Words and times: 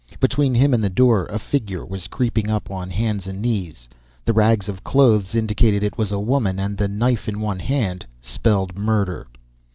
Between 0.19 0.55
him 0.55 0.73
and 0.73 0.83
the 0.83 0.89
door, 0.89 1.27
a 1.27 1.37
figure 1.37 1.85
was 1.85 2.07
creeping 2.07 2.49
up 2.49 2.71
on 2.71 2.89
hands 2.89 3.27
and 3.27 3.39
knees. 3.39 3.87
The 4.25 4.33
rags 4.33 4.67
of 4.67 4.83
clothes 4.83 5.35
indicated 5.35 5.83
it 5.83 5.95
was 5.99 6.11
a 6.11 6.17
woman 6.19 6.59
and 6.59 6.75
the 6.75 6.87
knife 6.87 7.29
in 7.29 7.39
one 7.39 7.59
hand 7.59 8.07
spelled 8.19 8.75
murder! 8.79 9.27